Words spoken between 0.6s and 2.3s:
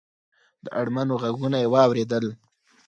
د اړمنو غږونه یې واورېدل.